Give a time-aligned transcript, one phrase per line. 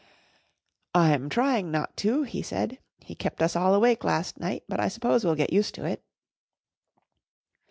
[0.95, 2.79] "I'm trying not to," he said.
[3.01, 6.01] "He kept us all awake last night, but I suppose we'll get used to it."